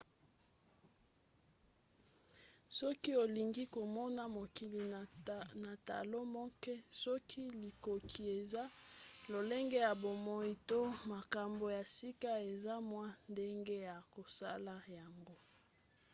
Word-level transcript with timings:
soki 2.77 3.11
olingi 3.23 3.63
komona 3.75 4.23
mokili 4.35 4.81
na 5.63 5.71
talo 5.87 6.19
moke 6.35 6.73
soki 7.03 7.41
likoki 7.63 8.21
eza 8.37 8.63
lolenge 9.31 9.77
ya 9.87 9.91
bomoi 10.01 10.53
to 10.69 10.81
makambo 11.13 11.65
ya 11.77 11.83
sika 11.97 12.31
eza 12.51 12.73
na 12.79 12.85
mwa 12.89 13.05
ndenge 13.31 13.77
ya 13.89 13.95
kosala 14.13 14.75
yango 14.97 15.35